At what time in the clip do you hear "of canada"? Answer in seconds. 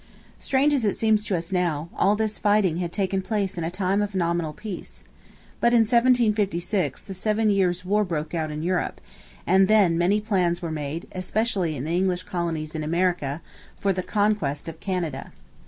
14.67-15.33